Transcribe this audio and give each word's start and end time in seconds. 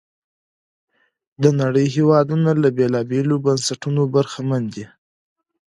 د 1.43 1.43
نړۍ 1.61 1.87
هېوادونه 1.95 2.49
له 2.63 2.69
بېلابېلو 2.77 3.35
بنسټونو 3.45 4.01
برخمن 4.15 4.63
دي. 4.73 4.85